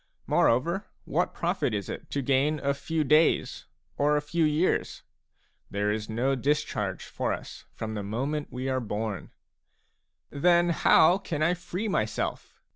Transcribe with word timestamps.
Moreover, 0.25 0.87
what 1.05 1.31
profit 1.35 1.75
is 1.75 1.87
it 1.87 2.09
to 2.09 2.23
gain 2.23 2.57
a 2.63 2.73
few 2.73 3.03
days 3.03 3.65
or 3.99 4.17
a 4.17 4.21
few 4.23 4.43
years? 4.45 5.03
There 5.69 5.91
is 5.91 6.09
no 6.09 6.33
discharge 6.33 7.05
for 7.05 7.31
us 7.31 7.65
from 7.75 7.93
the 7.93 8.01
moment 8.01 8.47
we 8.51 8.67
are 8.67 8.79
born. 8.79 9.29
"Then 10.31 10.69
how 10.69 11.19
can 11.19 11.43
I 11.43 11.53
free 11.53 11.87
myself?" 11.87 12.59